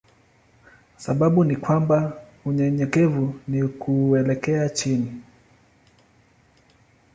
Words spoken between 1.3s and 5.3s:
ni kwamba unyenyekevu ni kuelekea chini.